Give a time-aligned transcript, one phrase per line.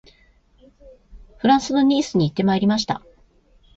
[1.37, 3.03] フランスのニースに行ってまいりました